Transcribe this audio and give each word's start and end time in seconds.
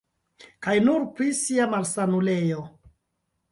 Kaj 0.67 0.73
nur 0.85 1.05
pri 1.19 1.29
sia 1.41 1.69
malsanulejo. 1.75 2.65